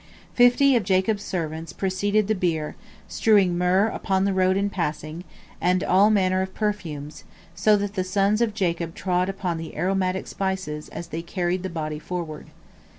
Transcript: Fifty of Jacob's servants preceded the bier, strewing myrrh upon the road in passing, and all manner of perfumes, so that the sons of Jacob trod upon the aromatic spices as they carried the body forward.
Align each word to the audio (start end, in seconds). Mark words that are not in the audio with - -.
Fifty 0.33 0.75
of 0.75 0.83
Jacob's 0.83 1.21
servants 1.21 1.73
preceded 1.73 2.25
the 2.27 2.33
bier, 2.33 2.75
strewing 3.07 3.55
myrrh 3.55 3.85
upon 3.87 4.25
the 4.25 4.33
road 4.33 4.57
in 4.57 4.67
passing, 4.67 5.23
and 5.61 5.83
all 5.83 6.09
manner 6.09 6.41
of 6.41 6.55
perfumes, 6.55 7.23
so 7.53 7.77
that 7.77 7.93
the 7.93 8.03
sons 8.03 8.41
of 8.41 8.55
Jacob 8.55 8.95
trod 8.95 9.29
upon 9.29 9.59
the 9.59 9.77
aromatic 9.77 10.25
spices 10.25 10.89
as 10.89 11.09
they 11.09 11.21
carried 11.21 11.61
the 11.61 11.69
body 11.69 11.99
forward. 11.99 12.47